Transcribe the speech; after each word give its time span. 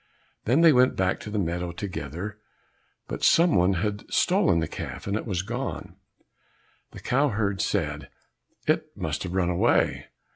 Then 0.45 0.61
they 0.61 0.73
went 0.73 0.95
back 0.95 1.19
to 1.19 1.29
the 1.29 1.37
meadow 1.37 1.71
together, 1.71 2.39
but 3.07 3.23
some 3.23 3.53
one 3.53 3.73
had 3.73 4.03
stolen 4.11 4.57
the 4.57 4.67
calf, 4.67 5.05
and 5.05 5.15
it 5.15 5.27
was 5.27 5.43
gone. 5.43 5.95
The 6.89 6.99
cow 6.99 7.29
herd 7.29 7.61
said, 7.61 8.09
"It 8.65 8.97
must 8.97 9.21
have 9.21 9.33
run 9.35 9.51
away." 9.51 10.07